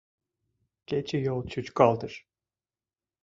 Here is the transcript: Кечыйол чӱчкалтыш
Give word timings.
Кечыйол 0.87 1.39
чӱчкалтыш 1.51 2.13